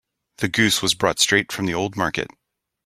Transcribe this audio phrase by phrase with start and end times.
[0.37, 2.27] The goose was brought straight from the old market.